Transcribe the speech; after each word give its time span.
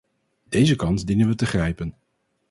Deze 0.49 0.75
kans 0.75 1.05
dienen 1.05 1.27
we 1.27 1.35
te 1.35 1.45
grijpen. 1.45 1.95